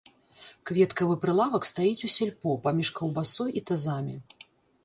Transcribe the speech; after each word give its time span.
Кветкавы 0.69 1.17
прылавак 1.25 1.67
стаіць 1.71 2.05
у 2.09 2.11
сельпо, 2.15 2.57
паміж 2.69 2.93
каўбасой 3.01 3.49
і 3.63 3.67
тазамі. 3.73 4.15